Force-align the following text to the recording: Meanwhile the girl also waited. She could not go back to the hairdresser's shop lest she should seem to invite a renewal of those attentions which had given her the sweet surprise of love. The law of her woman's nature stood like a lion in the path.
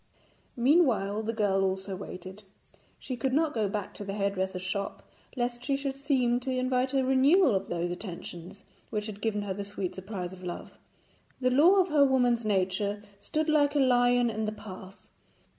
Meanwhile 0.57 1.21
the 1.21 1.31
girl 1.31 1.63
also 1.63 1.95
waited. 1.95 2.41
She 2.97 3.15
could 3.15 3.33
not 3.33 3.53
go 3.53 3.69
back 3.69 3.93
to 3.93 4.03
the 4.03 4.15
hairdresser's 4.15 4.63
shop 4.63 5.03
lest 5.37 5.63
she 5.63 5.77
should 5.77 5.95
seem 5.95 6.39
to 6.39 6.49
invite 6.57 6.95
a 6.95 7.03
renewal 7.05 7.53
of 7.53 7.67
those 7.67 7.91
attentions 7.91 8.63
which 8.89 9.05
had 9.05 9.21
given 9.21 9.43
her 9.43 9.53
the 9.53 9.63
sweet 9.63 9.93
surprise 9.93 10.33
of 10.33 10.41
love. 10.43 10.71
The 11.39 11.51
law 11.51 11.75
of 11.79 11.89
her 11.89 12.03
woman's 12.03 12.43
nature 12.43 13.03
stood 13.19 13.47
like 13.47 13.75
a 13.75 13.79
lion 13.79 14.31
in 14.31 14.45
the 14.45 14.51
path. 14.51 15.07